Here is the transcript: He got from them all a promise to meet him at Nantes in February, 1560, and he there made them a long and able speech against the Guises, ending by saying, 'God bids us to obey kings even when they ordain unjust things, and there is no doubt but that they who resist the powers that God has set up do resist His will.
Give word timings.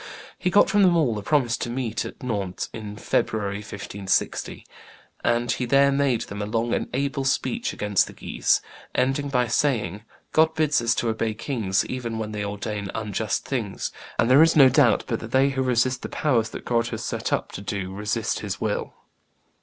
He 0.39 0.49
got 0.49 0.67
from 0.67 0.81
them 0.81 0.97
all 0.97 1.15
a 1.19 1.21
promise 1.21 1.55
to 1.57 1.69
meet 1.69 2.03
him 2.05 2.09
at 2.15 2.23
Nantes 2.23 2.69
in 2.73 2.95
February, 2.95 3.57
1560, 3.57 4.65
and 5.23 5.51
he 5.51 5.65
there 5.65 5.91
made 5.91 6.21
them 6.21 6.41
a 6.41 6.47
long 6.47 6.73
and 6.73 6.89
able 6.91 7.23
speech 7.23 7.71
against 7.71 8.07
the 8.07 8.13
Guises, 8.13 8.63
ending 8.95 9.29
by 9.29 9.45
saying, 9.45 10.01
'God 10.31 10.55
bids 10.55 10.81
us 10.81 10.95
to 10.95 11.09
obey 11.09 11.35
kings 11.35 11.85
even 11.85 12.17
when 12.17 12.31
they 12.31 12.43
ordain 12.43 12.89
unjust 12.95 13.45
things, 13.45 13.91
and 14.17 14.27
there 14.27 14.41
is 14.41 14.55
no 14.55 14.69
doubt 14.69 15.03
but 15.05 15.19
that 15.19 15.29
they 15.33 15.49
who 15.51 15.61
resist 15.61 16.01
the 16.01 16.09
powers 16.09 16.49
that 16.49 16.65
God 16.65 16.87
has 16.87 17.03
set 17.03 17.31
up 17.31 17.51
do 17.53 17.93
resist 17.93 18.39
His 18.39 18.59
will. 18.59 18.95